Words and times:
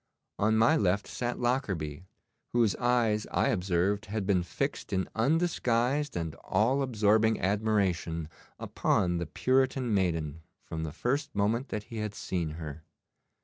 On 0.39 0.57
my 0.57 0.75
left 0.75 1.05
sat 1.05 1.37
Lockarby, 1.37 2.05
whose 2.53 2.75
eyes 2.77 3.27
I 3.29 3.49
observed 3.49 4.07
had 4.07 4.25
been 4.25 4.41
fixed 4.41 4.91
in 4.91 5.07
undisguised 5.13 6.17
and 6.17 6.33
all 6.43 6.81
absorbing 6.81 7.39
admiration 7.39 8.27
upon 8.57 9.19
the 9.19 9.27
Puritan 9.27 9.93
maiden 9.93 10.41
from 10.63 10.81
the 10.81 10.91
first 10.91 11.35
moment 11.35 11.69
that 11.69 11.83
he 11.83 11.97
had 11.97 12.15
seen 12.15 12.53
her. 12.57 12.81